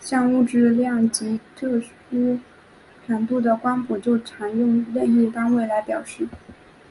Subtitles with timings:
[0.00, 2.40] 像物质的量及特殊
[3.06, 6.26] 强度的光谱就常用任意单位来表示。